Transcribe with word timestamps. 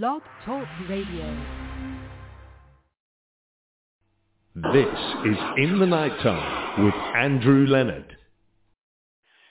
Blog 0.00 0.22
Talk 0.46 0.66
Radio. 0.88 1.38
This 4.72 4.86
is 5.26 5.36
In 5.58 5.78
the 5.78 5.86
Nighttime 5.86 6.86
with 6.86 6.94
Andrew 7.14 7.66
Leonard. 7.66 8.16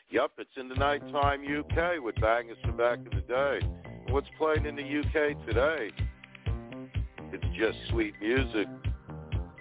Yup, 0.09 0.31
it's 0.39 0.49
In 0.57 0.67
the 0.67 0.73
Nighttime 0.73 1.41
UK 1.43 2.03
with 2.03 2.15
bangers 2.15 2.57
from 2.65 2.75
back 2.75 2.97
in 2.97 3.15
the 3.15 3.21
day. 3.21 3.59
What's 4.09 4.29
playing 4.39 4.65
in 4.65 4.75
the 4.75 4.81
UK 4.81 5.45
today? 5.45 5.91
It's 7.31 7.45
just 7.55 7.77
sweet 7.91 8.15
music. 8.19 8.67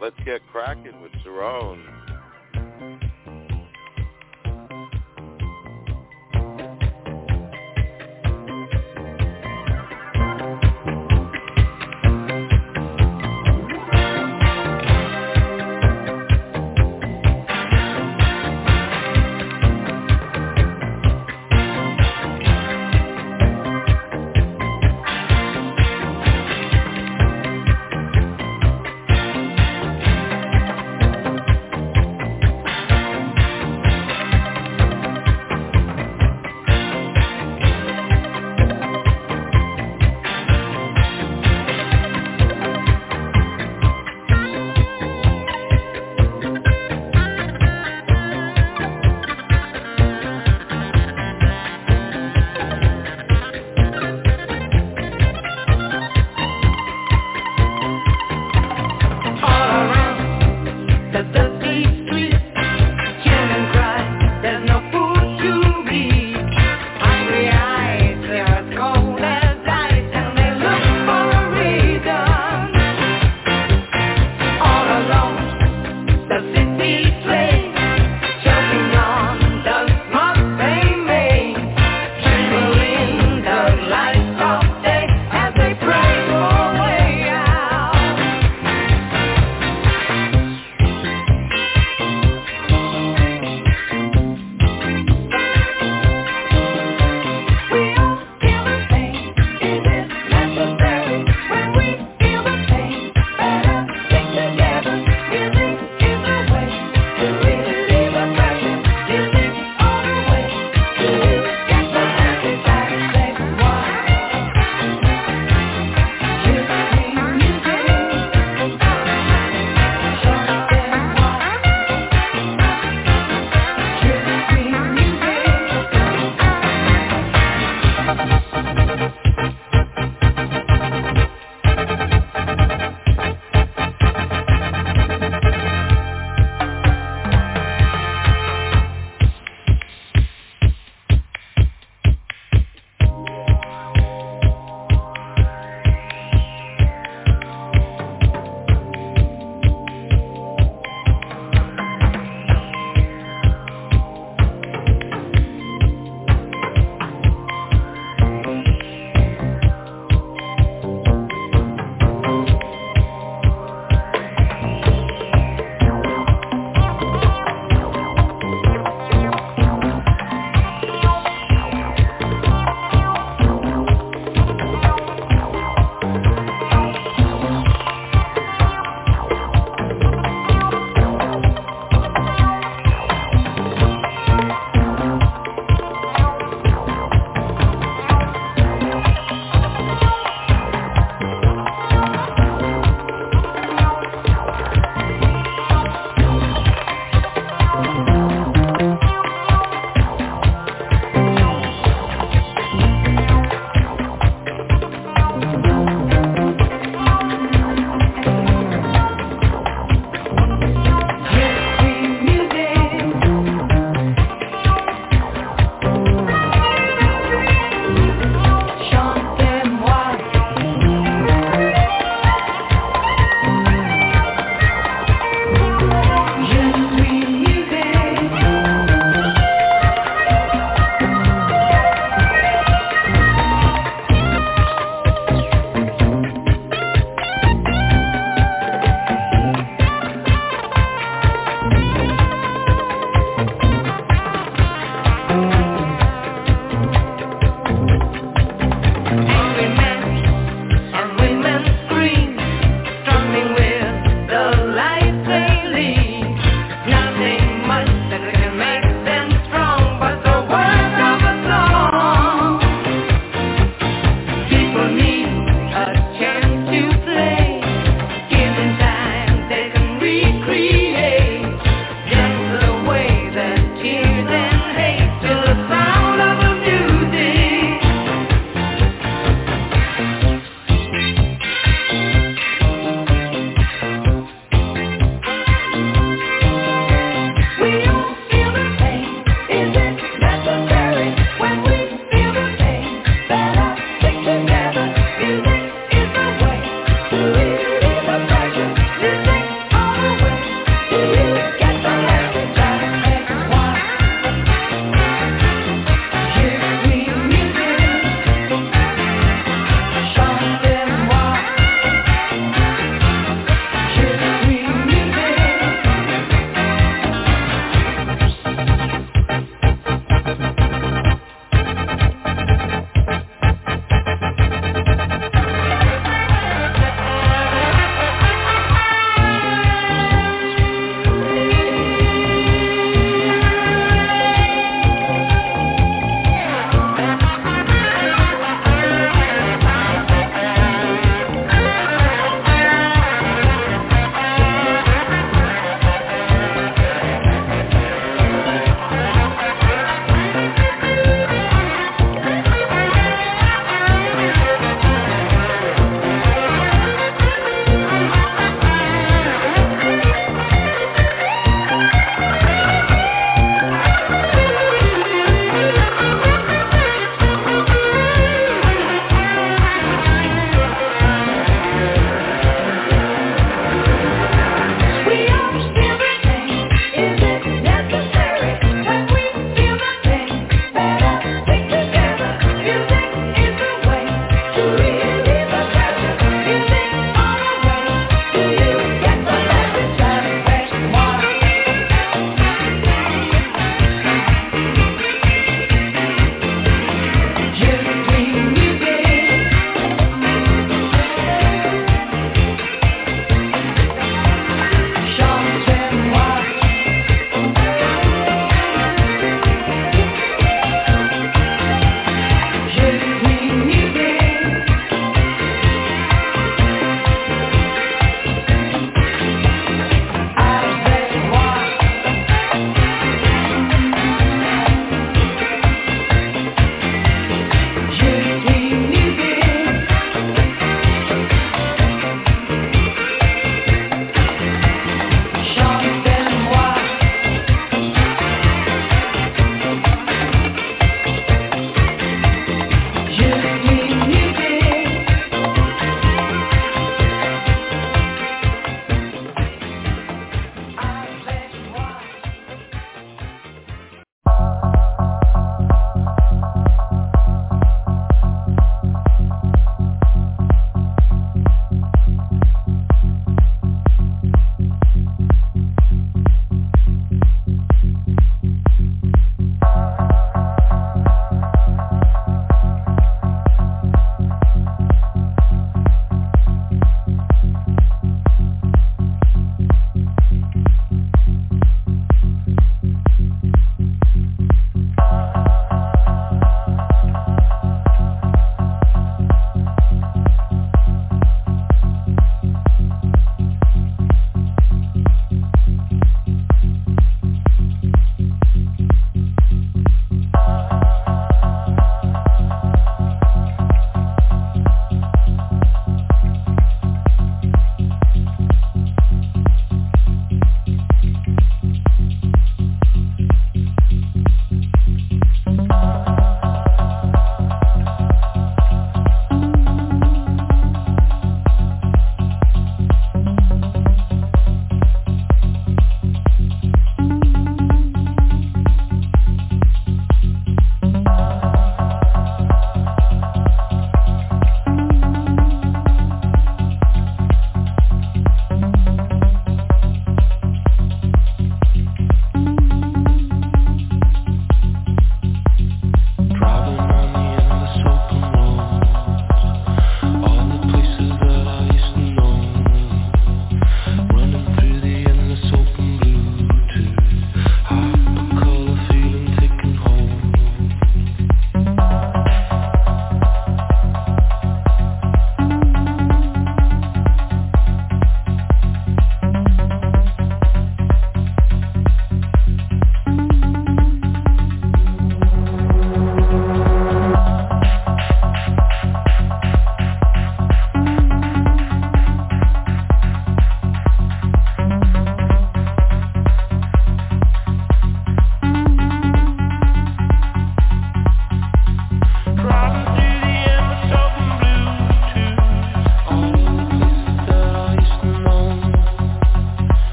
Let's 0.00 0.16
get 0.24 0.40
cracking 0.50 1.02
with 1.02 1.12
Cerrone. 1.26 1.99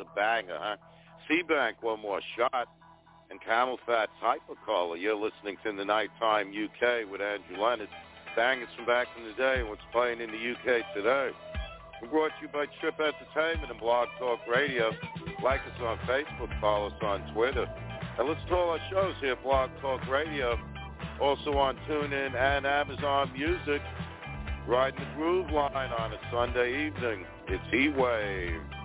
A 0.00 0.14
banger, 0.14 0.58
huh? 0.58 0.76
C-Bank, 1.28 1.82
one 1.82 2.00
more 2.00 2.20
shot. 2.36 2.68
And 3.30 3.40
CamelPhat's 3.42 4.08
Hypercolor. 4.20 5.00
You're 5.00 5.14
listening 5.14 5.56
to 5.64 5.72
the 5.72 5.84
Nighttime 5.84 6.50
UK 6.50 7.10
with 7.10 7.20
Andrew 7.20 7.62
Leonard. 7.62 7.88
Bangers 8.34 8.68
from 8.76 8.86
back 8.86 9.06
in 9.16 9.24
the 9.24 9.34
day 9.34 9.60
and 9.60 9.68
what's 9.68 9.82
playing 9.92 10.20
in 10.20 10.30
the 10.30 10.52
UK 10.52 10.82
today. 10.94 11.30
We're 12.02 12.08
brought 12.08 12.28
to 12.28 12.42
you 12.42 12.48
by 12.48 12.66
Trip 12.80 12.94
Entertainment 12.98 13.70
and 13.70 13.78
Blog 13.78 14.08
Talk 14.18 14.40
Radio. 14.48 14.90
Like 15.44 15.60
us 15.60 15.80
on 15.80 15.98
Facebook, 16.08 16.60
follow 16.60 16.86
us 16.86 16.92
on 17.02 17.32
Twitter. 17.34 17.66
And 18.18 18.28
listen 18.28 18.46
to 18.48 18.54
all 18.54 18.70
our 18.70 18.80
shows 18.90 19.14
here 19.20 19.36
Blog 19.36 19.70
Talk 19.80 20.06
Radio. 20.08 20.58
Also 21.20 21.52
on 21.52 21.76
TuneIn 21.88 22.34
and 22.34 22.66
Amazon 22.66 23.30
Music. 23.32 23.82
Riding 24.66 25.00
the 25.00 25.06
Groove 25.16 25.50
line 25.50 25.90
on 25.92 26.12
a 26.12 26.18
Sunday 26.32 26.86
evening. 26.86 27.26
It's 27.48 27.62
Heatwave. 27.74 28.79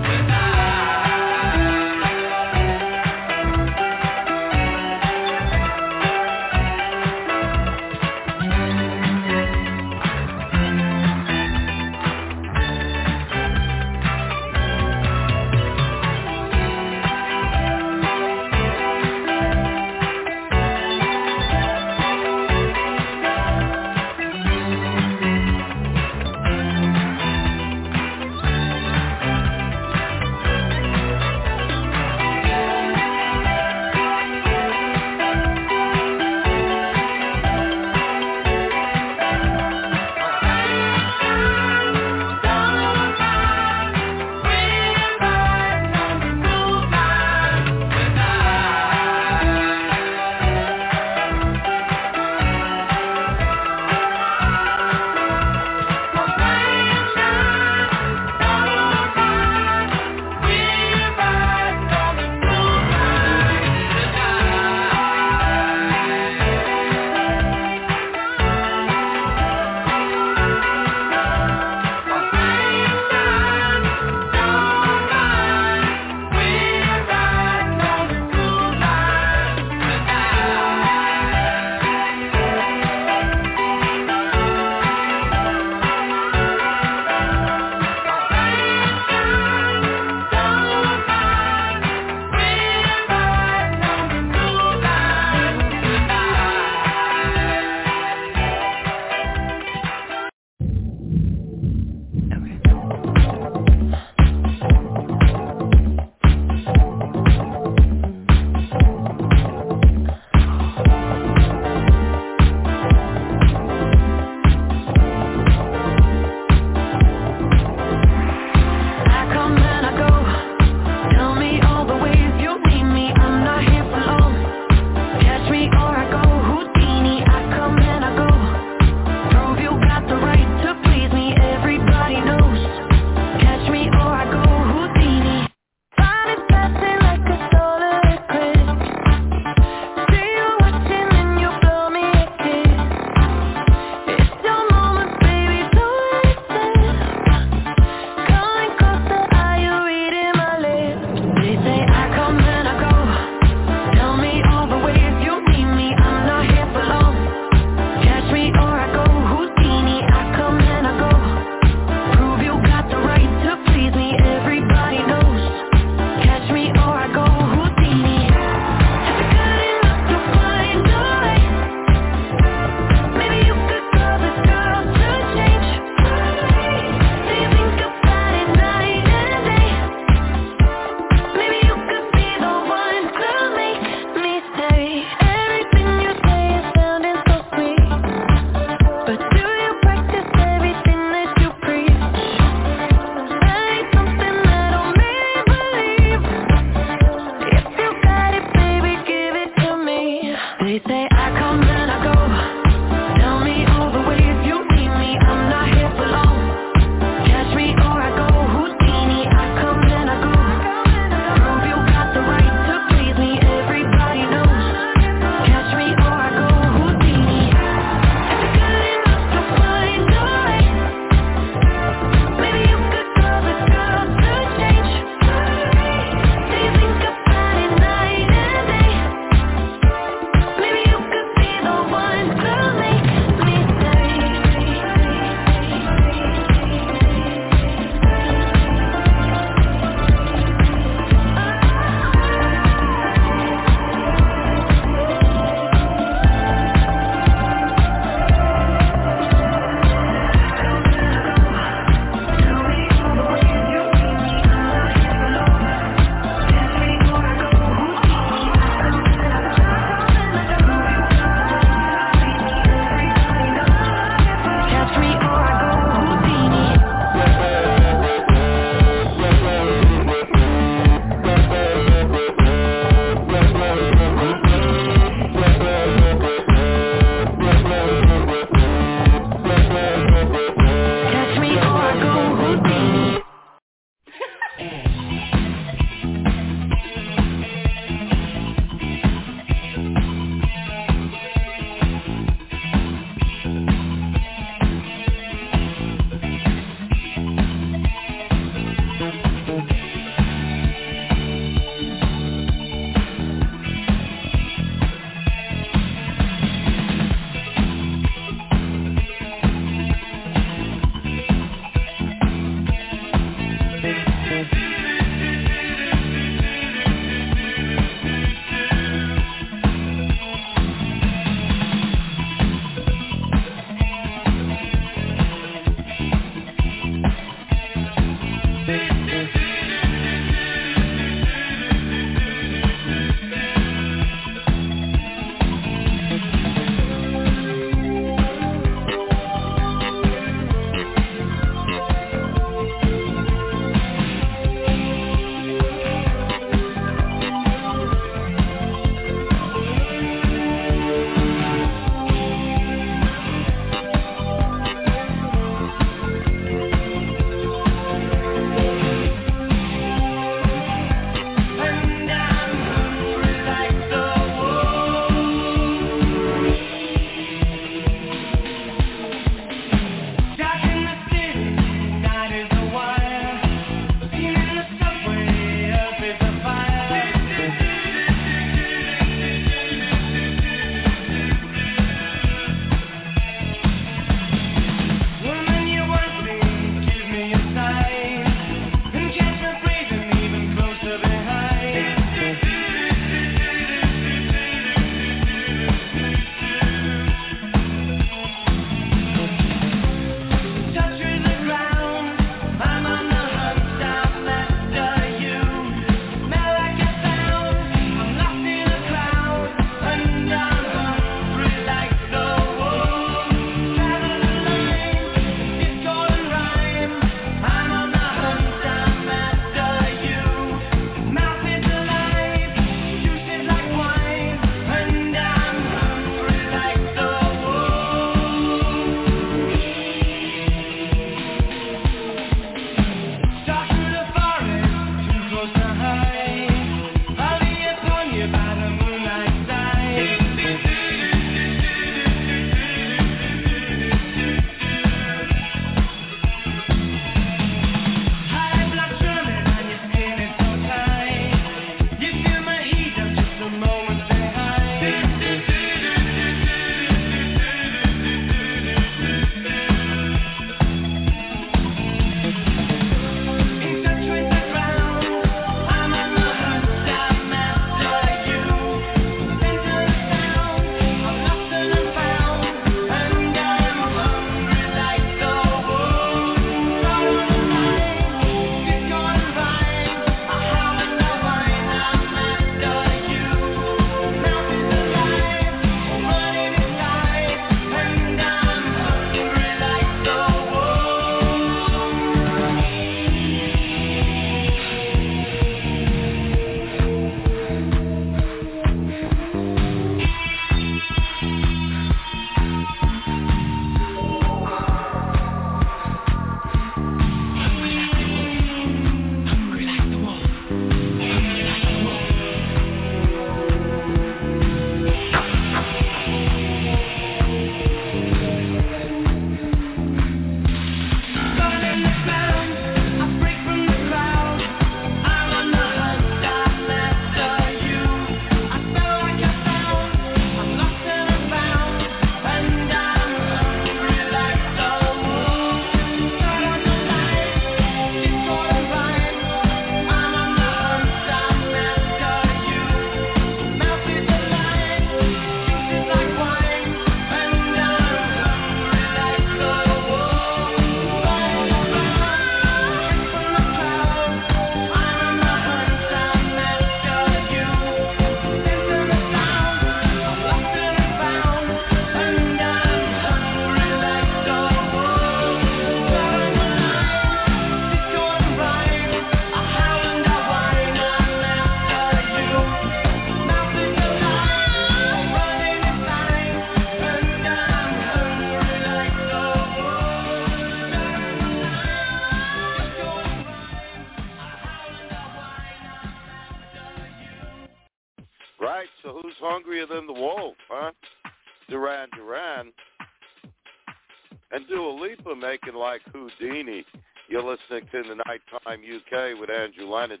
You're 597.72 597.82
the 597.82 598.02
Nighttime 598.06 598.60
UK 598.62 599.18
with 599.18 599.28
Andrew 599.30 599.66
Leonard. 599.66 600.00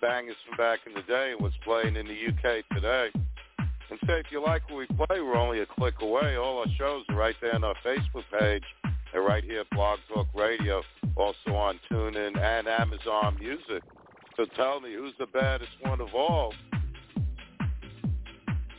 Bangers 0.00 0.36
from 0.46 0.56
back 0.56 0.80
in 0.86 0.94
the 0.94 1.02
day 1.02 1.32
and 1.32 1.40
what's 1.40 1.56
playing 1.64 1.96
in 1.96 2.06
the 2.06 2.12
UK 2.12 2.64
today. 2.72 3.10
And 3.58 3.98
say 4.06 4.18
if 4.18 4.26
you 4.30 4.42
like 4.42 4.68
what 4.68 4.78
we 4.78 4.86
play, 4.96 5.20
we're 5.20 5.36
only 5.36 5.60
a 5.60 5.66
click 5.66 5.94
away. 6.00 6.36
All 6.36 6.58
our 6.58 6.66
shows 6.76 7.04
are 7.08 7.14
right 7.14 7.36
there 7.40 7.54
on 7.54 7.64
our 7.64 7.74
Facebook 7.84 8.24
page. 8.38 8.64
They're 9.12 9.22
right 9.22 9.44
here 9.44 9.60
at 9.60 9.70
Blog 9.70 10.00
Talk 10.12 10.26
Radio, 10.34 10.82
also 11.16 11.54
on 11.54 11.78
TuneIn 11.90 12.38
and 12.38 12.66
Amazon 12.66 13.36
Music. 13.38 13.82
So 14.36 14.44
tell 14.56 14.80
me, 14.80 14.94
who's 14.94 15.14
the 15.18 15.26
baddest 15.26 15.70
one 15.82 16.00
of 16.00 16.08
all? 16.14 16.52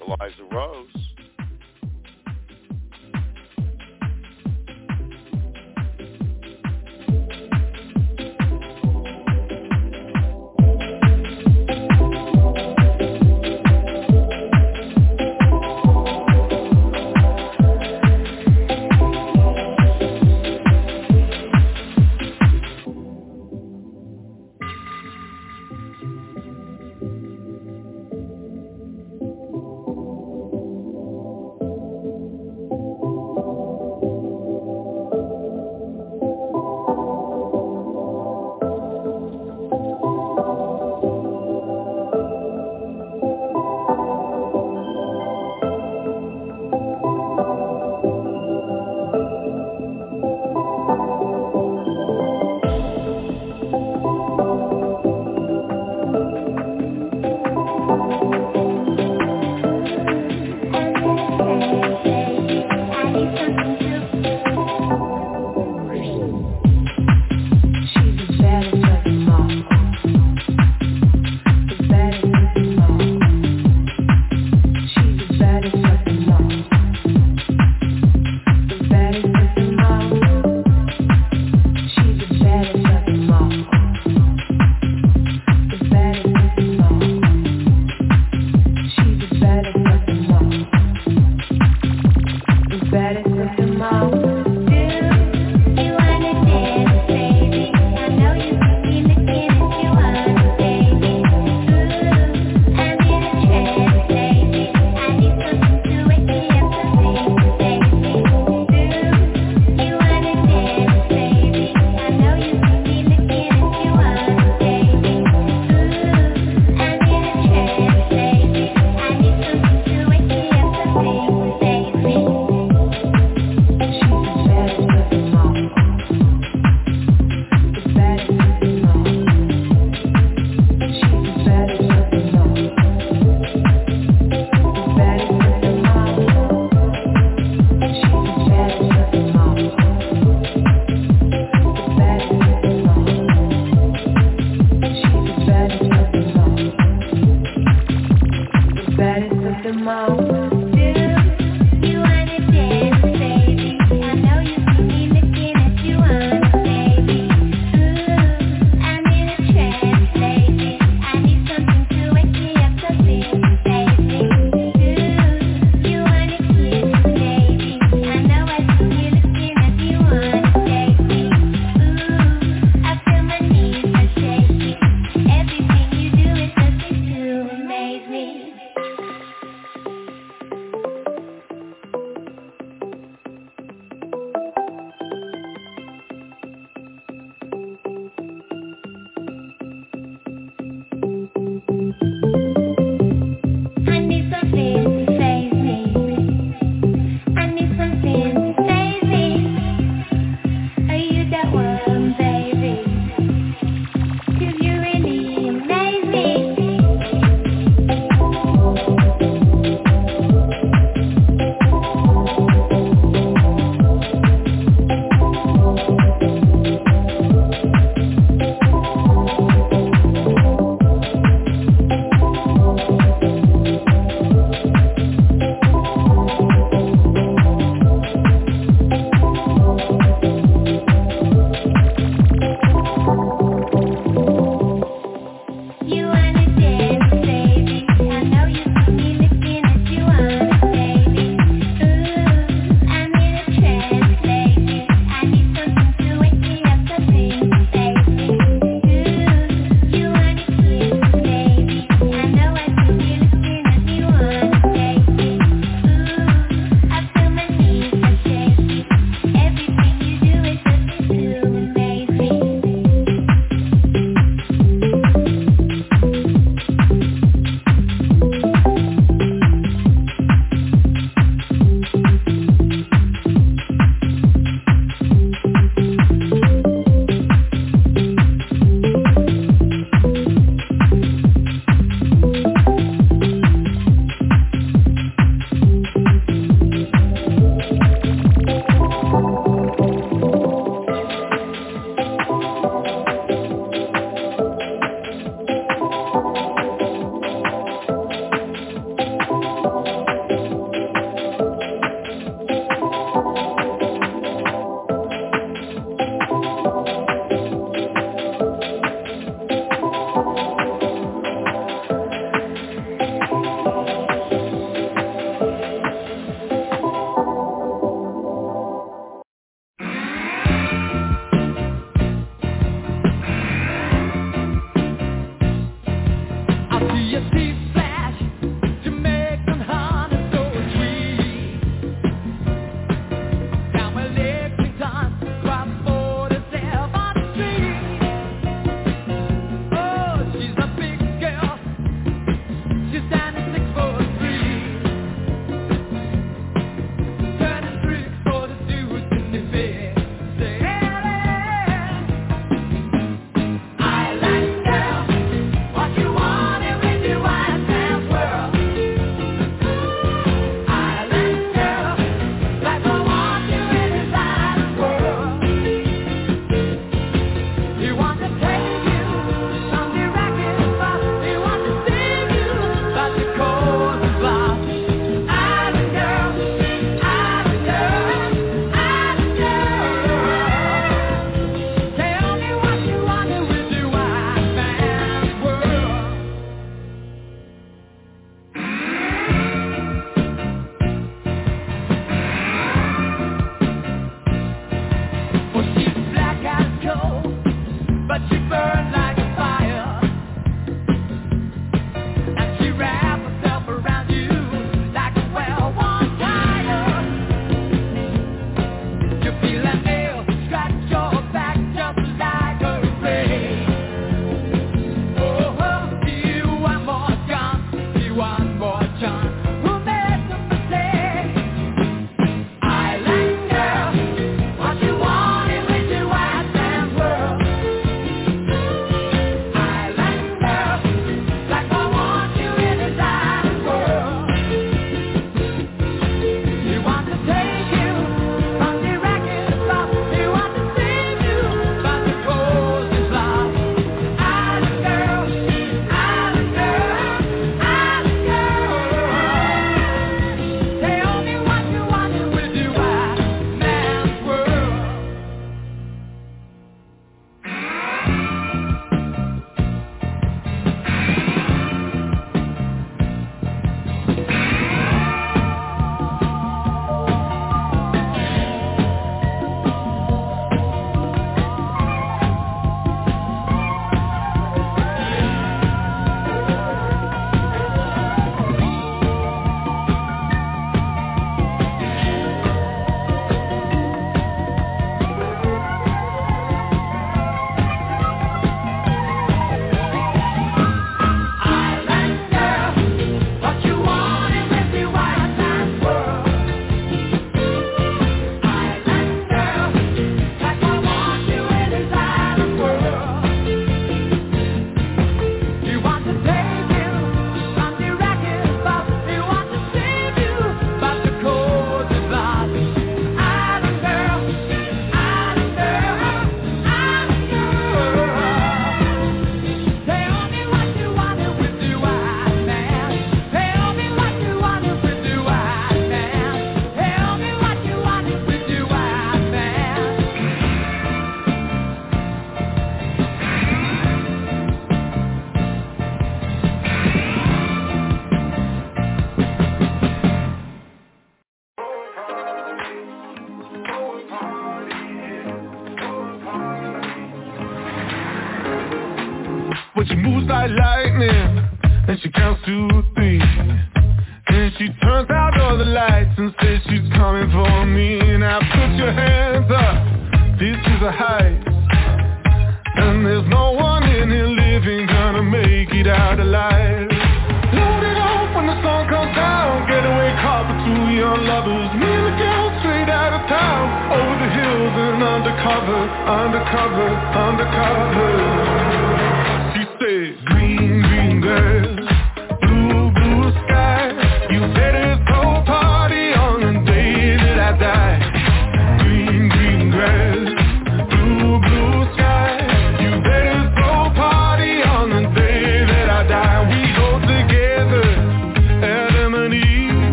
Eliza 0.00 0.44
Rose. 0.50 1.11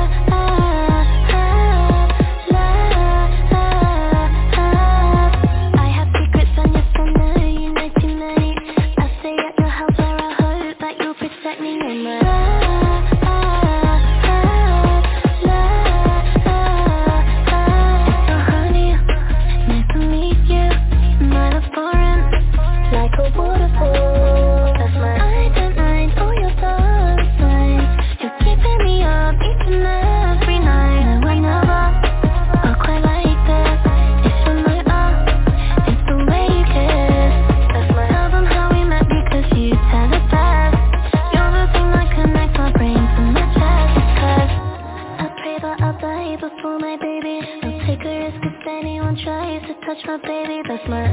touch 49.93 50.05
my 50.07 50.17
baby, 50.17 50.61
that's 50.67 50.87
my 50.89 51.07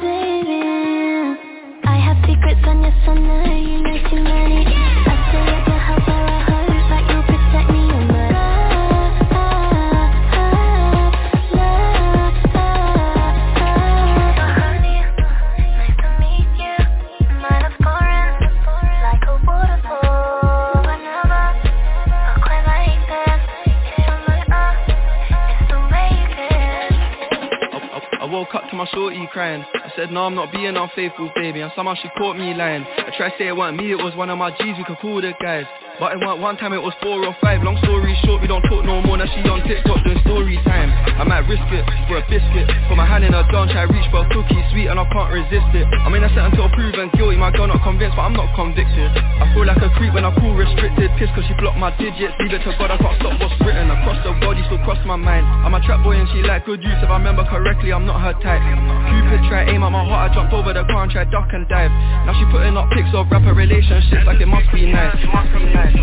Baby. 0.00 0.60
I 1.84 1.96
have 1.98 2.16
secrets 2.26 2.60
on 2.66 2.82
your 2.82 2.94
son, 3.04 3.24
you 3.24 3.82
know 3.82 4.10
too 4.10 4.22
many. 4.22 4.83
I 28.42 29.92
said 29.96 30.10
no, 30.10 30.24
I'm 30.24 30.34
not 30.34 30.50
being 30.50 30.76
unfaithful, 30.76 31.30
baby. 31.34 31.60
And 31.60 31.72
somehow 31.76 31.94
she 31.94 32.08
caught 32.16 32.36
me 32.36 32.54
lying. 32.54 32.84
I 32.84 33.10
tried 33.16 33.30
to 33.30 33.38
say 33.38 33.48
it 33.48 33.56
wasn't 33.56 33.78
me, 33.78 33.92
it 33.92 33.96
was 34.02 34.14
one 34.16 34.30
of 34.30 34.38
my 34.38 34.50
G's. 34.50 34.76
We 34.76 34.84
could 34.84 34.98
call 34.98 35.20
the 35.20 35.32
guys 35.40 35.66
But 36.00 36.18
weren't 36.18 36.42
one 36.42 36.56
time, 36.58 36.74
it 36.74 36.82
was 36.82 36.92
four 36.98 37.22
or 37.22 37.34
five. 37.38 37.62
Long 37.62 37.78
story 37.86 38.18
short, 38.26 38.42
we 38.42 38.50
don't 38.50 38.66
talk 38.66 38.82
no 38.82 38.98
more. 38.98 39.14
Now 39.14 39.30
she 39.30 39.38
on 39.46 39.62
TikTok 39.62 40.02
doing 40.02 40.18
story 40.26 40.58
time. 40.66 40.90
I 40.90 41.22
might 41.22 41.46
risk 41.46 41.62
it 41.70 41.86
for 42.10 42.18
a 42.18 42.24
biscuit. 42.26 42.66
Put 42.90 42.98
my 42.98 43.06
hand 43.06 43.22
in 43.22 43.30
her 43.30 43.46
down, 43.54 43.70
try 43.70 43.86
reach 43.86 44.10
for 44.10 44.26
a 44.26 44.28
cookie 44.34 44.58
Sweet 44.74 44.90
and 44.90 44.98
I 44.98 45.06
can't 45.14 45.30
resist 45.30 45.70
it. 45.70 45.86
I 45.86 46.10
mean 46.10 46.26
I 46.26 46.30
set 46.34 46.50
until 46.50 46.66
proven 46.74 47.14
guilty. 47.14 47.38
My 47.38 47.54
girl 47.54 47.70
not 47.70 47.78
convinced, 47.86 48.18
but 48.18 48.26
I'm 48.26 48.34
not 48.34 48.50
convicted. 48.58 49.06
I 49.14 49.46
feel 49.54 49.62
like 49.62 49.78
a 49.78 49.86
creep 49.94 50.10
when 50.10 50.26
I 50.26 50.34
call 50.34 50.50
restricted 50.58 51.14
Piss 51.14 51.30
cause 51.30 51.46
she 51.46 51.54
blocked 51.62 51.78
my 51.78 51.94
digits. 51.94 52.34
Leave 52.42 52.58
it 52.58 52.66
to 52.66 52.74
God, 52.74 52.90
I 52.90 52.98
can't 52.98 53.14
stop 53.22 53.38
what's 53.38 53.54
written. 53.62 53.86
Across 53.94 54.26
the 54.26 54.34
body, 54.42 54.66
still 54.66 54.82
cross 54.82 54.98
my 55.06 55.14
mind. 55.14 55.46
I'm 55.62 55.78
a 55.78 55.80
trap 55.86 56.02
boy 56.02 56.18
and 56.18 56.26
she 56.34 56.42
like 56.42 56.66
good 56.66 56.82
use 56.82 56.98
If 57.06 57.10
I 57.10 57.22
remember 57.22 57.46
correctly, 57.46 57.94
I'm 57.94 58.02
not 58.02 58.18
her 58.18 58.34
type. 58.42 58.58
Cupid 58.58 59.46
try 59.46 59.62
aim 59.70 59.86
at 59.86 59.94
my 59.94 60.02
heart 60.02 60.26
I 60.26 60.34
jumped 60.34 60.50
over 60.50 60.74
the 60.74 60.82
car 60.90 61.06
and 61.06 61.10
tried 61.14 61.30
duck 61.30 61.54
and 61.54 61.70
dive. 61.70 61.94
Now 62.26 62.34
she 62.34 62.42
putting 62.50 62.73
up 62.76 62.90
pics 62.90 63.08
of 63.14 63.30
rapper 63.30 63.54
relationships 63.54 64.26
Like 64.26 64.40
it 64.40 64.46
must 64.46 64.72
be 64.72 64.90
nice, 64.90 65.16
it 65.22 65.26
must 65.26 65.52
be 65.52 65.64
nice 65.72 65.94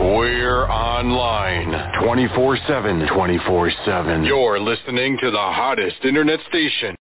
We're 0.00 0.66
online 0.66 1.70
24-7. 2.02 3.08
24-7. 3.08 4.26
You're 4.26 4.60
listening 4.60 5.16
to 5.20 5.30
the 5.30 5.36
hottest 5.36 6.04
internet 6.04 6.40
station. 6.48 6.94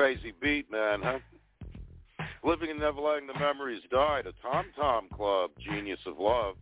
Crazy 0.00 0.32
beat, 0.40 0.70
man, 0.72 1.02
huh? 1.02 1.18
Living 2.42 2.70
in 2.70 2.78
Neverland, 2.78 3.28
the 3.28 3.38
memories 3.38 3.82
died. 3.90 4.26
A 4.26 4.32
Tom 4.40 4.64
Tom 4.74 5.08
Club, 5.14 5.50
Genius 5.58 5.98
of 6.06 6.18
Love. 6.18 6.54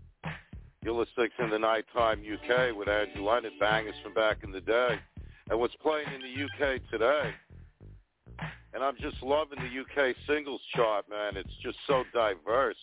You're 0.82 0.94
listening 0.94 1.28
to 1.38 1.46
the 1.48 1.56
Nighttime 1.56 2.20
UK 2.20 2.76
with 2.76 2.88
Andrew 2.88 3.22
Leonard, 3.22 3.52
bangers 3.60 3.94
from 4.02 4.12
back 4.12 4.38
in 4.42 4.50
the 4.50 4.60
day. 4.60 4.98
And 5.48 5.60
what's 5.60 5.76
playing 5.76 6.08
in 6.12 6.20
the 6.20 6.44
UK 6.44 6.80
today, 6.90 7.32
and 8.74 8.82
I'm 8.82 8.96
just 9.00 9.22
loving 9.22 9.60
the 9.60 9.82
UK 9.82 10.16
singles 10.26 10.60
chart, 10.74 11.04
man. 11.08 11.36
It's 11.36 11.56
just 11.62 11.78
so 11.86 12.02
diverse. 12.12 12.74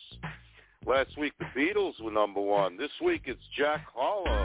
Last 0.85 1.17
week 1.17 1.33
the 1.37 1.47
Beatles 1.53 2.01
were 2.01 2.11
number 2.11 2.39
one. 2.39 2.77
This 2.77 2.91
week 3.03 3.23
it's 3.25 3.43
Jack 3.57 3.85
Harlow. 3.93 4.44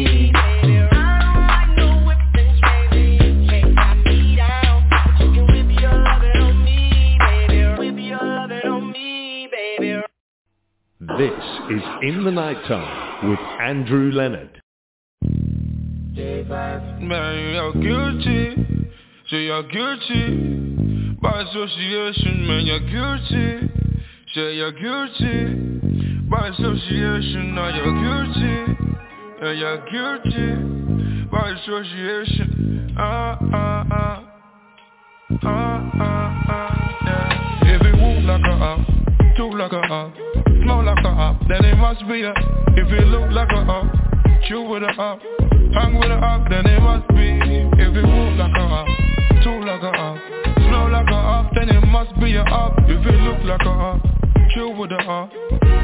Is 11.71 11.81
In 12.01 12.25
the 12.25 12.31
Nighttime 12.31 13.29
with 13.29 13.39
Andrew 13.61 14.11
Leonard. 14.11 14.61
Man, 16.99 17.53
you're 17.53 17.73
guilty. 17.73 18.89
Say 19.29 19.43
you're 19.43 19.63
guilty. 19.63 21.15
By 21.21 21.43
association, 21.43 22.45
man, 22.45 22.65
you're 22.65 22.79
guilty. 22.81 23.69
Say 24.33 24.55
you're 24.55 24.73
guilty. 24.73 25.55
By 26.29 26.49
association, 26.49 27.55
now 27.55 27.69
you're 27.73 27.95
guilty. 28.03 28.57
You're 29.57 29.77
guilty. 29.89 31.27
By 31.31 31.51
association. 31.51 32.95
Ah, 32.97 33.37
ah, 33.53 33.85
ah. 33.91 34.27
Ah, 35.43 35.91
ah, 35.93 36.43
ah. 36.49 36.71
Yeah. 37.05 37.75
If 37.75 37.81
it 37.81 37.95
move 37.95 38.25
like 38.25 38.43
a 38.43 38.51
up, 38.51 38.79
talk 39.37 39.53
like 39.53 39.71
a 39.71 39.93
up, 39.93 40.13
smell 40.71 40.85
like 40.85 41.03
a 41.03 41.09
up, 41.09 41.35
then 41.47 41.65
it 41.65 41.75
must 41.75 42.07
be 42.07 42.23
a. 42.23 42.31
If 42.79 42.87
it 42.91 43.07
look 43.07 43.31
like 43.31 43.51
a 43.51 43.59
up, 43.59 43.87
chew 44.47 44.61
with 44.63 44.83
a 44.83 44.91
up, 44.95 45.19
hang 45.73 45.99
with 45.99 46.11
a 46.11 46.15
up, 46.15 46.49
then 46.49 46.65
it 46.65 46.79
must 46.79 47.07
be. 47.09 47.39
If 47.75 47.91
it 47.95 48.05
move 48.05 48.37
like 48.37 48.55
a 48.55 48.63
up, 48.63 48.87
talk 49.43 49.59
like 49.65 49.83
a 49.83 49.91
up, 49.91 50.17
smell 50.55 50.91
like 50.91 51.09
a 51.09 51.15
up, 51.15 51.51
then 51.55 51.69
it 51.69 51.85
must 51.87 52.13
be 52.19 52.35
a 52.35 52.43
up. 52.43 52.73
If 52.87 53.05
it 53.05 53.19
look 53.19 53.43
like 53.43 53.65
a 53.65 53.71
up, 53.71 53.99
chew 54.55 54.69
with 54.71 54.91
a 54.91 55.01
up, 55.03 55.29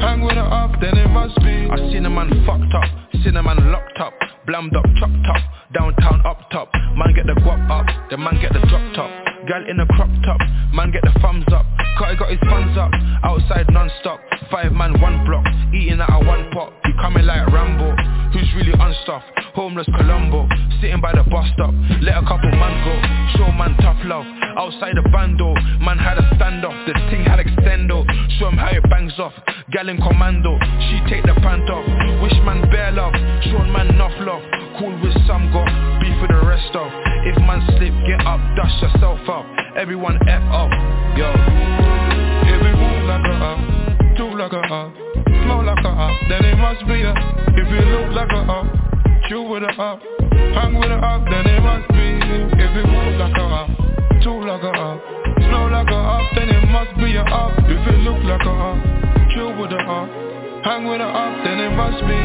hang 0.00 0.22
with 0.22 0.36
a 0.36 0.46
up, 0.46 0.80
then 0.80 0.96
it 0.96 1.08
must 1.08 1.36
be. 1.40 1.68
I 1.68 1.76
seen 1.92 2.06
a 2.06 2.10
man 2.10 2.30
fucked 2.46 2.72
up, 2.72 2.88
seen 3.22 3.36
a 3.36 3.42
man 3.42 3.70
locked 3.70 4.00
up, 4.00 4.14
blammed 4.46 4.74
up, 4.74 4.86
chopped 4.98 5.28
up, 5.28 5.42
downtown 5.74 6.24
up 6.24 6.48
top. 6.50 6.70
Man 6.96 7.12
get 7.14 7.26
the 7.26 7.36
guap 7.44 7.68
up, 7.68 7.86
the 8.10 8.16
man 8.16 8.40
get 8.40 8.52
the 8.52 8.60
drop 8.60 8.94
top. 8.94 9.27
Gal 9.46 9.62
in 9.70 9.78
a 9.78 9.86
crop 9.86 10.10
top, 10.24 10.40
man 10.74 10.90
get 10.90 11.02
the 11.02 11.14
thumbs 11.20 11.46
up. 11.54 11.64
Cutty 11.98 12.16
got 12.16 12.30
his 12.30 12.40
funds 12.50 12.76
up, 12.78 12.90
outside 13.22 13.70
non-stop. 13.70 14.18
Five 14.50 14.72
man, 14.72 15.00
one 15.00 15.24
block, 15.26 15.46
eating 15.74 16.00
out 16.00 16.10
of 16.10 16.26
one 16.26 16.50
pot. 16.50 16.72
You 16.86 16.94
coming 17.00 17.26
like 17.26 17.46
Rambo, 17.52 17.94
who's 18.32 18.48
really 18.56 18.72
unstuffed. 18.72 19.26
Homeless 19.54 19.86
Colombo, 19.96 20.48
sitting 20.80 21.00
by 21.00 21.12
the 21.12 21.24
bus 21.28 21.46
stop. 21.54 21.74
Let 22.00 22.16
a 22.16 22.24
couple 22.26 22.50
man 22.54 22.74
go, 22.84 22.94
show 23.36 23.50
man 23.52 23.76
tough 23.82 23.98
love. 24.04 24.26
Outside 24.56 24.96
the 24.96 25.02
bando, 25.10 25.54
man 25.80 25.98
had 25.98 26.18
a 26.18 26.24
standoff. 26.34 26.74
The 26.86 26.94
thing 27.10 27.24
had 27.24 27.38
extendo, 27.38 28.06
show 28.38 28.48
him 28.48 28.58
how 28.58 28.70
it 28.70 28.82
bangs 28.90 29.18
off. 29.18 29.32
Gal 29.70 29.88
in 29.88 29.98
commando, 29.98 30.58
she 30.88 31.00
take 31.10 31.22
the 31.24 31.34
pant 31.42 31.68
off. 31.70 31.86
Wish 32.22 32.36
man 32.44 32.62
bare 32.70 32.92
love, 32.92 33.14
show 33.50 33.62
man 33.70 33.88
enough 33.88 34.14
love. 34.20 34.42
Cool 34.78 34.94
with 35.02 35.14
some 35.26 35.50
got 35.52 35.68
beef 36.00 36.14
with 36.20 36.30
the 36.30 36.42
rest 36.46 36.74
of. 36.74 36.88
If 37.26 37.36
man 37.42 37.62
slip, 37.76 37.94
get 38.06 38.24
up, 38.26 38.40
dust 38.56 38.78
yourself 38.82 39.20
up. 39.28 39.44
Everyone 39.76 40.18
F 40.28 40.42
up, 40.50 40.70
yo. 41.16 41.28
It 42.46 42.58
move 42.62 43.04
like 43.06 43.26
a 43.26 43.34
up, 43.42 44.16
talk 44.16 44.34
like 44.38 44.52
a 44.52 44.62
up, 44.74 45.07
smell 45.48 45.64
like 45.64 45.80
a 45.80 45.88
up, 45.88 46.16
then 46.28 46.44
it 46.44 46.58
must 46.60 46.84
be 46.84 47.00
a. 47.00 47.12
If 47.56 47.68
it 47.72 47.86
look 47.88 48.12
like 48.12 48.32
a 48.36 48.42
up, 48.52 48.68
chew 49.28 49.48
with 49.48 49.64
a 49.64 49.72
up, 49.80 49.98
hang 50.52 50.76
with 50.76 50.92
a 50.92 51.00
up, 51.00 51.24
then 51.24 51.46
it 51.48 51.60
must 51.64 51.88
be. 51.88 52.08
If 52.52 52.72
it 52.76 52.84
move 52.84 53.16
like 53.16 53.32
a 53.32 53.46
up, 53.48 53.68
talk 54.20 54.44
like 54.44 54.62
a 54.62 54.72
up, 54.76 55.00
smell 55.48 55.72
like 55.72 55.88
a 55.88 55.96
up, 55.96 56.24
then 56.36 56.48
it 56.52 56.68
must 56.68 56.92
be 57.00 57.16
a 57.16 57.24
up. 57.24 57.56
If 57.64 57.80
it 57.80 57.98
look 58.04 58.20
like 58.28 58.44
a 58.44 58.54
up, 58.68 58.78
chew 59.32 59.48
with 59.56 59.72
a 59.72 59.80
up, 59.80 60.08
hang 60.68 60.84
with 60.84 61.00
a 61.00 61.08
up, 61.08 61.34
then 61.44 61.56
it 61.64 61.72
must 61.72 62.00
be. 62.04 62.20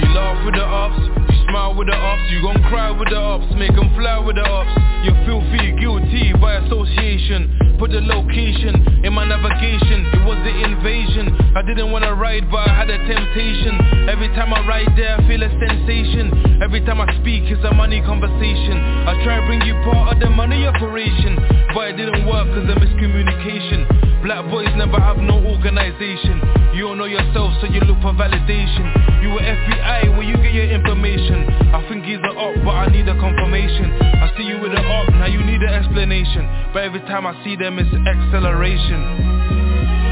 You 0.00 0.06
laugh 0.16 0.40
with 0.44 0.56
the 0.56 0.64
you 0.64 1.25
smile 1.56 1.74
with 1.74 1.88
the 1.88 1.96
ops. 1.96 2.28
You 2.28 2.42
gon' 2.42 2.60
cry 2.68 2.90
with 2.90 3.08
the 3.08 3.16
ops, 3.16 3.48
make 3.56 3.72
them 3.72 3.88
fly 3.96 4.18
with 4.20 4.36
the 4.36 4.44
ops. 4.44 4.68
You're 5.08 5.16
filthy, 5.24 5.72
guilty 5.80 6.36
by 6.36 6.60
association. 6.60 7.78
Put 7.78 7.92
the 7.92 8.00
location 8.00 9.04
in 9.04 9.12
my 9.12 9.24
navigation. 9.24 10.04
It 10.12 10.24
was 10.28 10.36
the 10.44 10.52
invasion. 10.52 11.32
I 11.56 11.62
didn't 11.62 11.92
wanna 11.92 12.14
ride 12.14 12.50
but 12.50 12.68
I 12.68 12.76
had 12.76 12.90
a 12.90 12.98
temptation. 13.08 14.08
Every 14.08 14.28
time 14.36 14.52
I 14.52 14.60
ride 14.68 14.92
there 14.96 15.16
I 15.16 15.28
feel 15.28 15.42
a 15.42 15.48
sensation. 15.56 16.60
Every 16.62 16.84
time 16.84 17.00
I 17.00 17.08
speak 17.20 17.48
it's 17.48 17.64
a 17.64 17.72
money 17.72 18.00
conversation. 18.02 18.76
I 19.08 19.16
try 19.24 19.40
to 19.40 19.46
bring 19.46 19.62
you 19.62 19.74
part 19.88 20.12
of 20.12 20.20
the 20.20 20.28
money 20.28 20.66
operation 20.66 21.36
But 21.72 21.88
it 21.88 21.96
didn't 21.96 22.26
work 22.26 22.48
cause 22.52 22.68
of 22.68 22.76
miscommunication 22.76 24.05
Black 24.22 24.44
boys 24.50 24.68
never 24.76 24.98
have 25.00 25.18
no 25.18 25.38
organization. 25.44 26.40
You 26.74 26.88
don't 26.88 26.98
know 26.98 27.08
yourself 27.08 27.52
so 27.60 27.66
you 27.68 27.80
look 27.84 28.00
for 28.00 28.12
validation. 28.12 28.86
You 29.22 29.30
were 29.30 29.44
FBI 29.44 30.16
where 30.16 30.26
you 30.26 30.36
get 30.38 30.52
your 30.52 30.68
information. 30.68 31.44
I 31.72 31.80
think 31.88 32.04
he's 32.04 32.20
a 32.20 32.32
op 32.36 32.56
but 32.64 32.76
I 32.76 32.86
need 32.88 33.08
a 33.08 33.16
confirmation. 33.18 33.92
I 33.92 34.32
see 34.36 34.44
you 34.44 34.60
with 34.60 34.72
an 34.72 34.84
op 34.84 35.08
now 35.16 35.26
you 35.26 35.42
need 35.44 35.62
an 35.62 35.72
explanation. 35.72 36.44
But 36.72 36.84
every 36.84 37.00
time 37.08 37.26
I 37.26 37.32
see 37.44 37.56
them 37.56 37.78
it's 37.78 37.92
acceleration. 37.92 39.00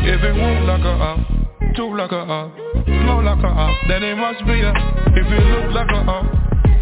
If 0.05 0.21
it 0.23 0.35
won't 0.37 0.67
like 0.67 0.85
a 0.85 0.95
op, 0.95 1.19
talk 1.77 1.93
like 1.97 2.13
a 2.13 2.23
op 2.25 2.53
Smell 2.85 3.25
like 3.25 3.43
a 3.45 3.49
op, 3.49 3.75
then 3.89 4.03
it 4.05 4.17
must 4.17 4.45
be 4.47 4.61
a 4.61 4.73
If 5.17 5.27
it 5.27 5.45
look 5.49 5.73
like 5.73 5.91
a 5.91 6.01
op, 6.09 6.27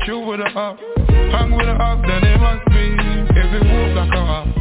chill 0.05 0.27
with 0.27 0.40
a 0.40 0.51
op 0.55 0.78
Hang 1.32 1.57
with 1.57 1.66
a 1.66 1.73
op, 1.73 2.03
then 2.03 2.23
it 2.24 2.39
must 2.40 2.65
be. 2.66 2.93
If 3.40 3.49
it 3.57 3.65
won't 3.65 3.94
like 3.97 4.12
a 4.12 4.20
op, 4.20 4.52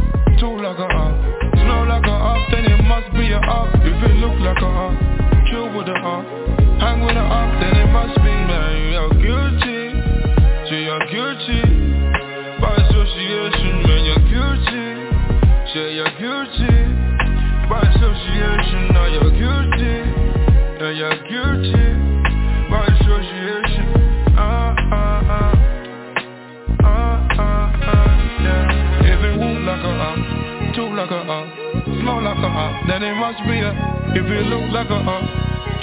must 33.31 33.47
be 33.47 33.59
a 33.59 33.71
If 34.11 34.27
it 34.27 34.45
look 34.47 34.71
like 34.71 34.89
a 34.89 34.99
op 35.07 35.23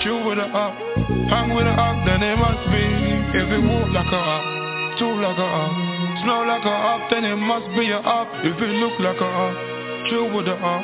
Chill 0.03 0.21
with 0.27 0.39
a 0.39 0.49
op 0.53 0.75
Hang 1.33 1.55
with 1.55 1.67
a 1.67 1.73
op 1.73 2.05
Then 2.05 2.23
it 2.23 2.37
must 2.37 2.65
be. 2.69 2.85
If 3.41 3.49
it 3.49 3.63
walk 3.65 3.89
like 3.89 4.13
a 4.13 4.21
op 4.21 4.45
Talk 4.99 5.17
like 5.17 5.39
a 5.39 5.49
op 5.49 5.73
Smell 6.23 6.47
like 6.47 6.65
a 6.65 6.75
op 6.93 7.11
Then 7.11 7.25
it 7.25 7.37
must 7.37 7.69
be 7.77 7.91
a 7.91 8.01
op 8.01 8.29
If 8.45 8.61
it 8.61 8.75
look 8.83 8.99
like 9.01 9.21
a 9.21 9.29
op 9.45 9.55
Chill 10.09 10.29
with 10.35 10.49
a 10.49 10.57
op 10.61 10.83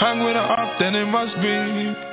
Hang 0.00 0.24
with 0.24 0.36
a 0.36 0.44
op 0.48 0.78
Then 0.78 0.94
it 0.94 1.06
must 1.06 1.34
be 1.42 2.07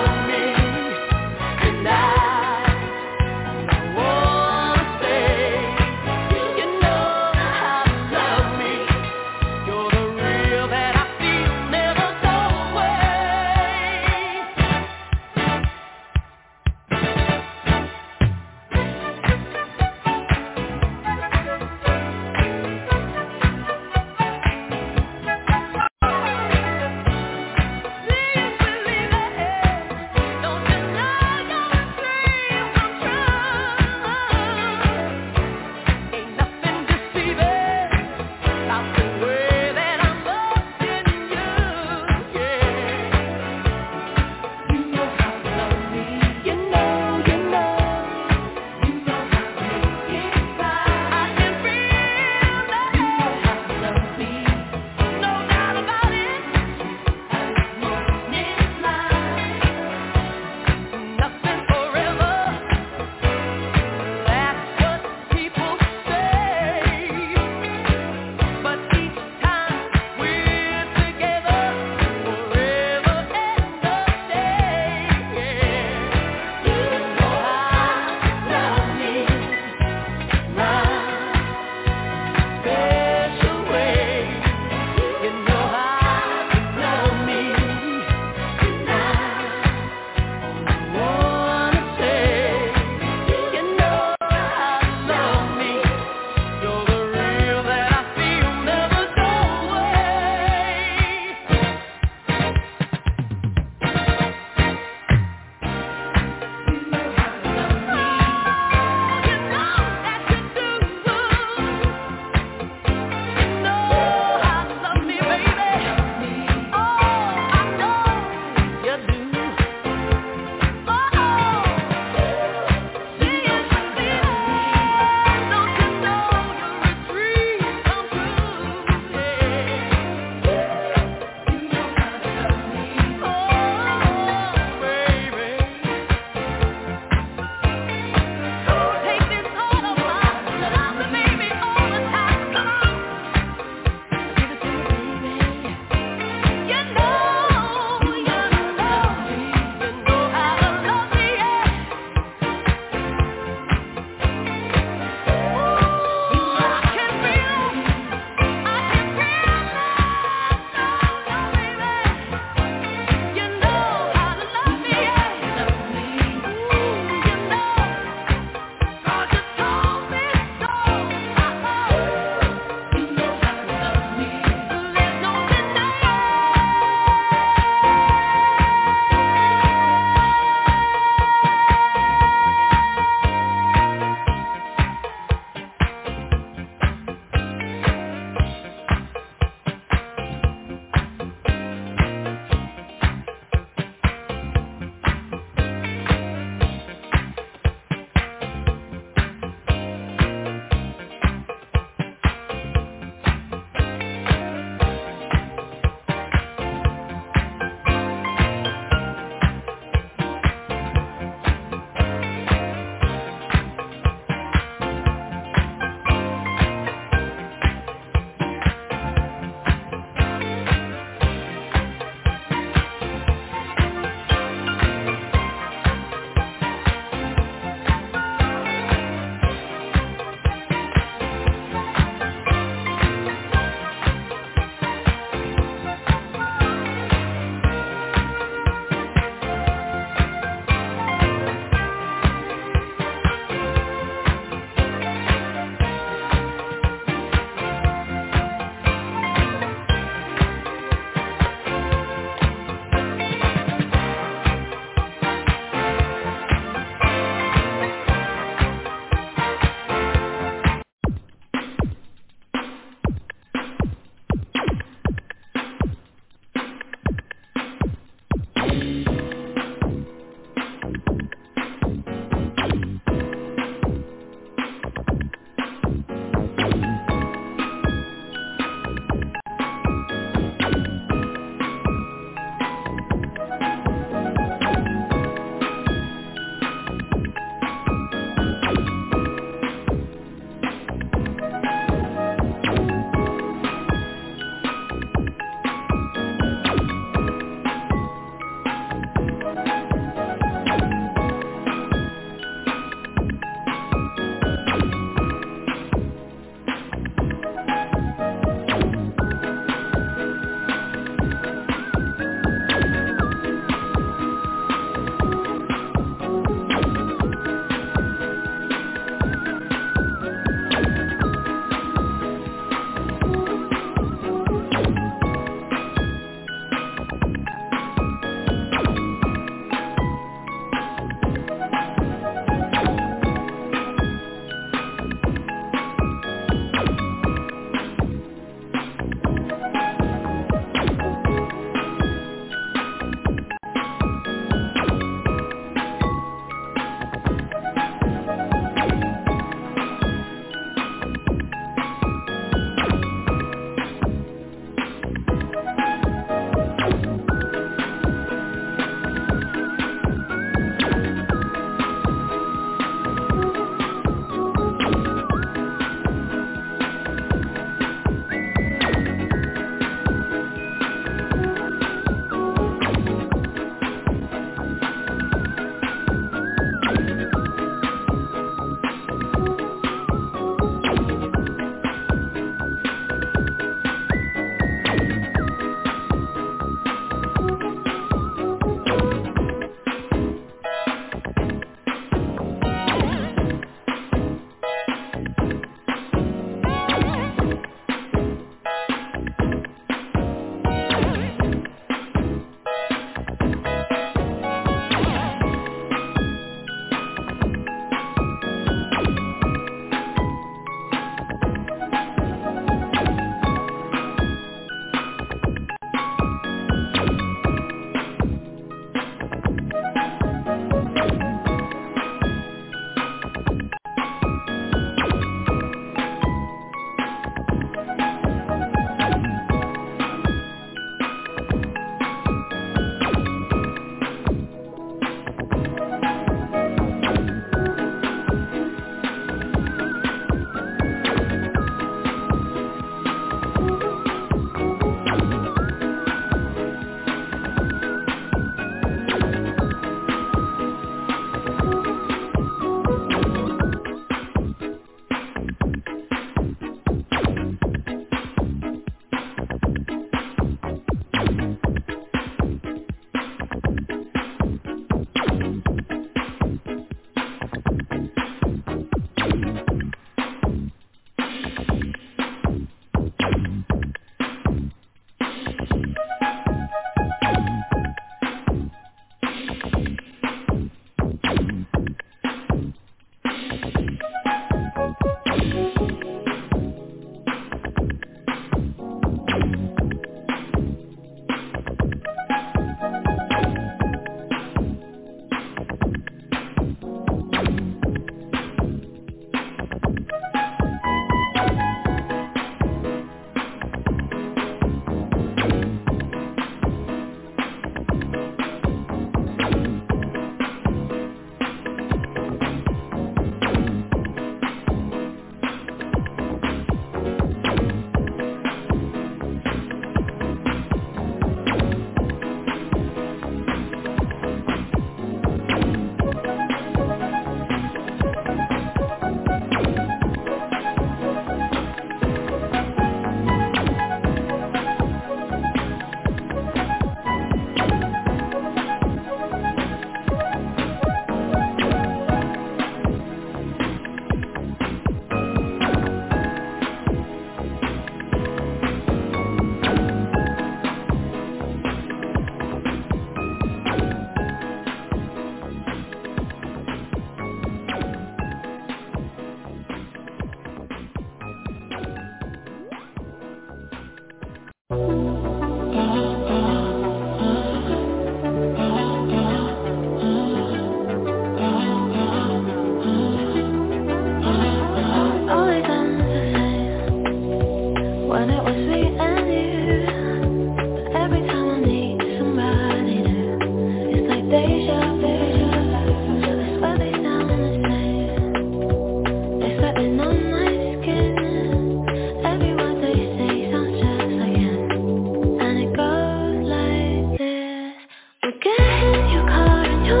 You'll 599.84 600.00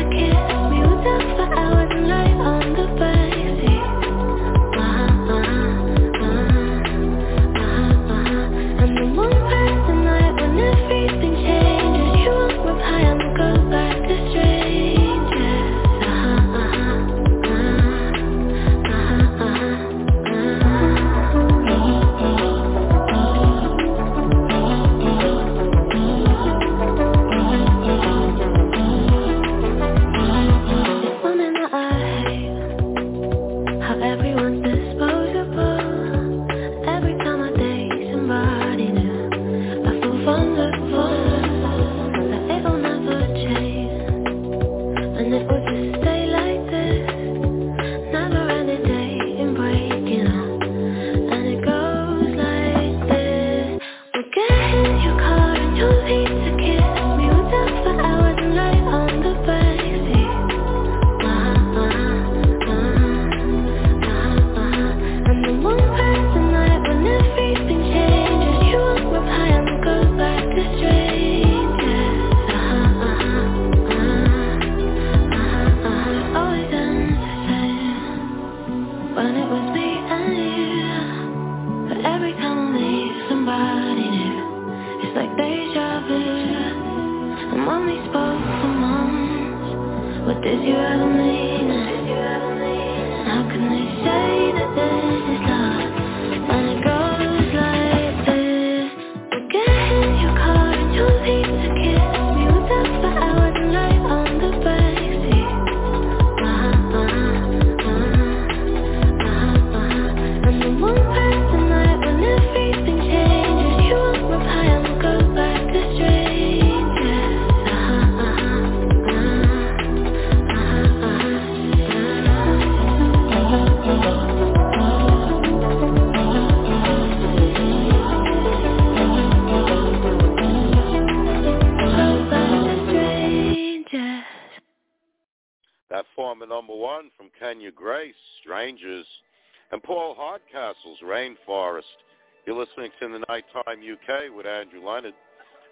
again. 0.00 0.37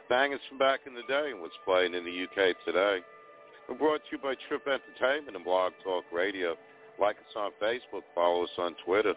Bangers 0.08 0.40
from 0.48 0.58
back 0.58 0.80
in 0.86 0.94
the 0.94 1.02
day 1.08 1.30
and 1.32 1.40
what's 1.40 1.54
playing 1.64 1.94
in 1.94 2.04
the 2.04 2.24
UK 2.24 2.54
today. 2.64 2.98
We're 3.68 3.74
brought 3.74 4.00
to 4.04 4.12
you 4.12 4.18
by 4.18 4.34
Trip 4.46 4.62
Entertainment 4.66 5.34
and 5.34 5.44
Blog 5.44 5.72
Talk 5.82 6.04
Radio. 6.12 6.54
Like 7.00 7.16
us 7.16 7.34
on 7.36 7.50
Facebook, 7.60 8.02
follow 8.14 8.44
us 8.44 8.50
on 8.56 8.76
Twitter, 8.84 9.14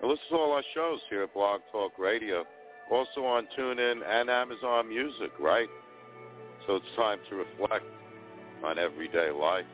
and 0.00 0.10
listen 0.10 0.24
to 0.30 0.36
all 0.36 0.52
our 0.52 0.62
shows 0.74 1.00
here 1.10 1.24
at 1.24 1.34
Blog 1.34 1.60
Talk 1.70 1.92
Radio. 1.98 2.44
Also 2.90 3.24
on 3.24 3.46
TuneIn 3.56 4.00
and 4.08 4.30
Amazon 4.30 4.88
Music, 4.88 5.30
right? 5.38 5.68
So 6.66 6.76
it's 6.76 6.86
time 6.96 7.18
to 7.28 7.36
reflect 7.36 7.84
on 8.64 8.78
everyday 8.78 9.30
life. 9.30 9.66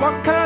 What 0.00 0.24
kind 0.24 0.43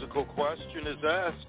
musical 0.00 0.24
question 0.24 0.86
is 0.86 0.96
asked. 1.06 1.46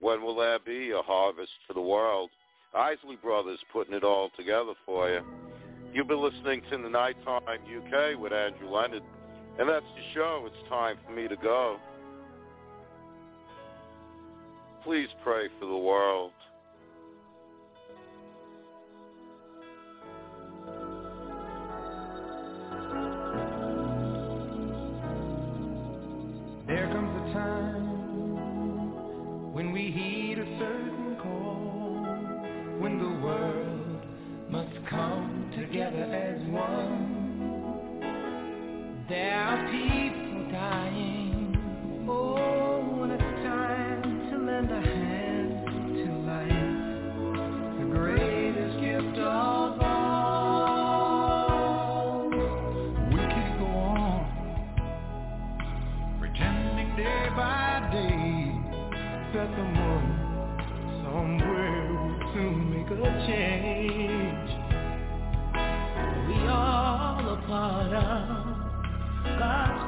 When 0.00 0.22
will 0.22 0.36
there 0.36 0.58
be 0.58 0.90
a 0.90 1.00
harvest 1.00 1.52
for 1.66 1.72
the 1.72 1.80
world? 1.80 2.28
Isley 2.74 3.16
Brothers 3.16 3.58
putting 3.72 3.94
it 3.94 4.04
all 4.04 4.30
together 4.36 4.72
for 4.84 5.08
you. 5.08 5.20
You've 5.94 6.08
been 6.08 6.22
listening 6.22 6.60
to 6.70 6.76
the 6.76 6.88
Nighttime 6.88 7.42
UK 7.48 8.20
with 8.20 8.34
Andrew 8.34 8.68
Leonard, 8.68 9.02
and 9.58 9.68
that's 9.68 9.86
the 9.96 10.14
show. 10.14 10.46
It's 10.46 10.68
time 10.68 10.96
for 11.06 11.12
me 11.12 11.28
to 11.28 11.36
go. 11.36 11.78
Please 14.84 15.08
pray 15.24 15.48
for 15.58 15.66
the 15.66 15.76
world. 15.76 16.32
together 35.70 36.02
as 36.02 36.40
one. 36.50 37.06
There 39.08 39.34
are 39.34 39.70
people 39.70 39.89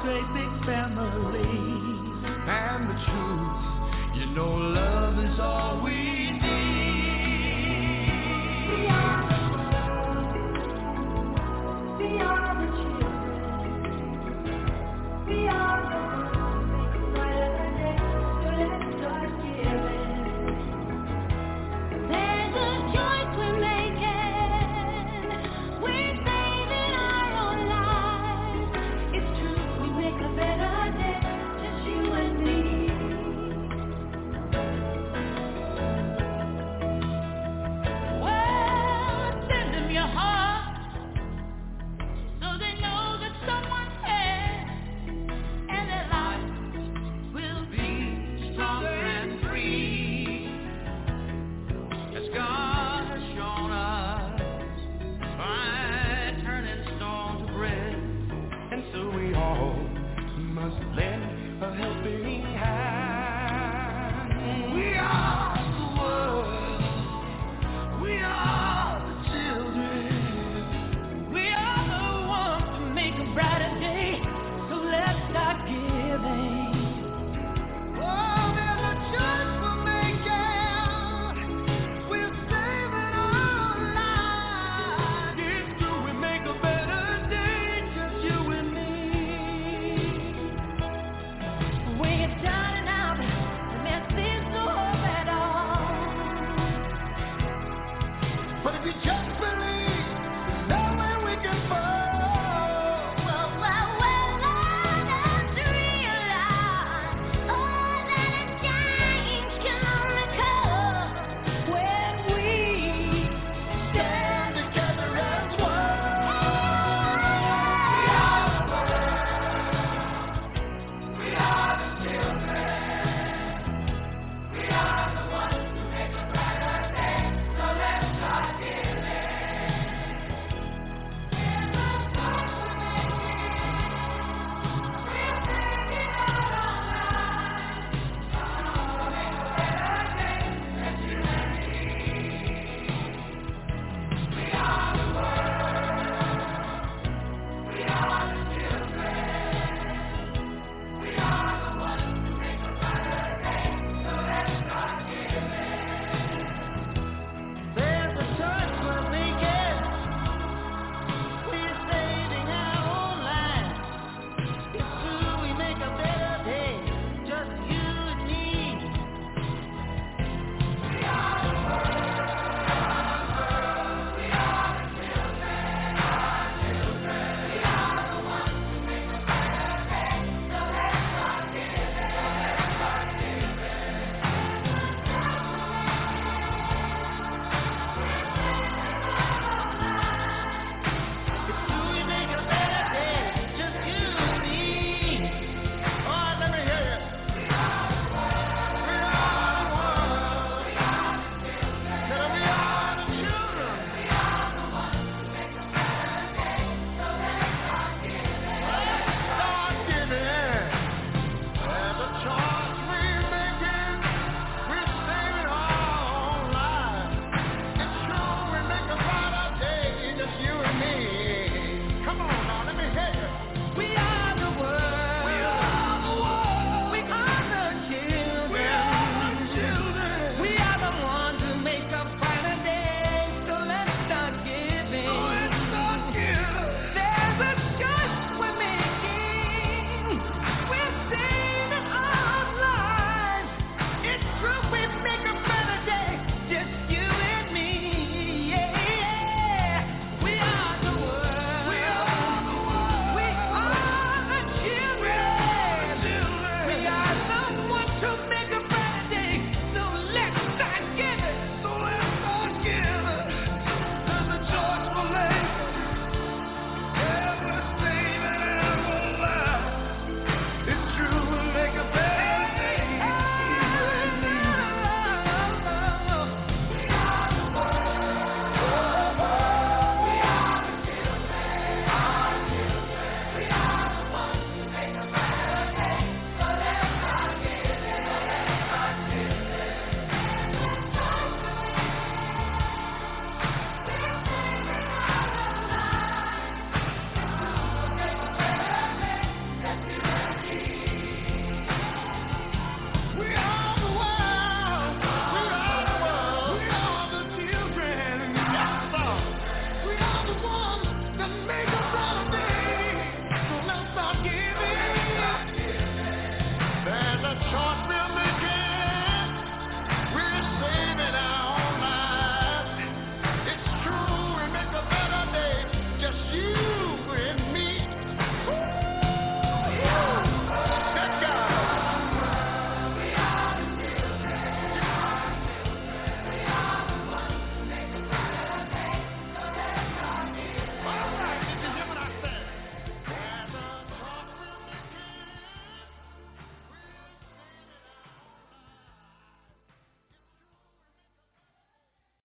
great 0.02 0.26
big 0.34 0.66
family. 0.66 1.44
And 2.24 2.90
the 2.90 2.94
truth, 3.06 4.16
you 4.16 4.26
know, 4.34 4.50
love. 4.50 5.01